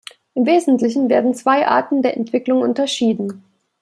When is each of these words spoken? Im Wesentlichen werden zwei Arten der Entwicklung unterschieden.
Im 0.33 0.47
Wesentlichen 0.47 1.09
werden 1.09 1.35
zwei 1.35 1.67
Arten 1.67 2.01
der 2.01 2.17
Entwicklung 2.17 2.61
unterschieden. 2.63 3.43